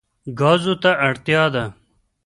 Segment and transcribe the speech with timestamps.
[0.39, 1.65] ګازو ته اړتیا ده.